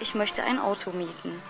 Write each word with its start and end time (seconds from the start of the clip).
Ich 0.00 0.14
möchte 0.14 0.44
ein 0.44 0.58
Auto 0.58 0.90
mieten. 0.90 1.42